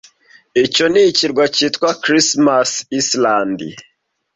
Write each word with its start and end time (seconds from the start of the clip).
Icyo 0.63 0.85
ni 0.91 1.01
ikirwa 1.11 1.43
kitwa 1.55 1.89
Christmas 2.03 2.69
Island 2.99 3.59